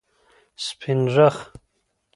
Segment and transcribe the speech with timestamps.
[0.65, 1.37] سپینرخ